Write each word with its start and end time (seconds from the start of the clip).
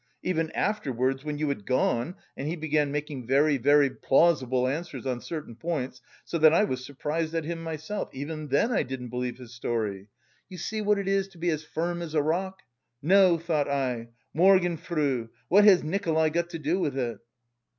Even 0.23 0.49
afterwards, 0.53 1.23
when 1.23 1.37
you 1.37 1.47
had 1.49 1.63
gone 1.63 2.15
and 2.35 2.47
he 2.47 2.55
began 2.55 2.91
making 2.91 3.27
very, 3.27 3.57
very 3.57 3.87
plausible 3.91 4.67
answers 4.67 5.05
on 5.05 5.21
certain 5.21 5.55
points, 5.55 6.01
so 6.25 6.39
that 6.39 6.55
I 6.55 6.63
was 6.63 6.83
surprised 6.83 7.35
at 7.35 7.43
him 7.43 7.61
myself, 7.61 8.09
even 8.11 8.47
then 8.47 8.71
I 8.71 8.81
didn't 8.81 9.09
believe 9.09 9.37
his 9.37 9.53
story! 9.53 10.07
You 10.49 10.57
see 10.57 10.81
what 10.81 10.97
it 10.97 11.07
is 11.07 11.27
to 11.27 11.37
be 11.37 11.51
as 11.51 11.63
firm 11.63 12.01
as 12.01 12.15
a 12.15 12.23
rock! 12.23 12.63
No, 13.03 13.37
thought 13.37 13.69
I, 13.69 14.07
Morgenfrüh. 14.35 15.29
What 15.49 15.65
has 15.65 15.83
Nikolay 15.83 16.31
got 16.31 16.49
to 16.49 16.57
do 16.57 16.79
with 16.79 16.97
it!" 16.97 17.19